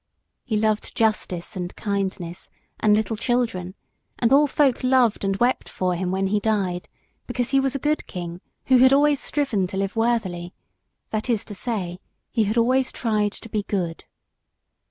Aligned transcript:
He 0.43 0.57
loved 0.57 0.95
justice 0.97 1.55
and 1.55 1.75
kindness, 1.75 2.49
and 2.79 2.95
little 2.95 3.15
children; 3.15 3.75
and 4.17 4.33
all 4.33 4.47
folk 4.47 4.83
loved 4.83 5.23
and 5.23 5.37
wept 5.37 5.69
for 5.69 5.93
him 5.93 6.09
when 6.09 6.25
he 6.25 6.39
died, 6.39 6.89
because 7.27 7.51
he 7.51 7.59
was 7.59 7.75
a 7.75 7.85
good 7.85 8.07
King 8.07 8.41
who 8.65 8.79
had 8.79 8.93
always 8.93 9.19
striven 9.19 9.67
to 9.67 9.77
live 9.77 9.95
worthily, 9.95 10.55
that 11.11 11.29
is 11.29 11.45
to 11.45 11.53
say, 11.53 11.99
he 12.31 12.45
had 12.45 12.57
always 12.57 12.91
tried 12.91 13.33
to 13.33 13.47
be 13.49 13.61
good. 13.61 14.05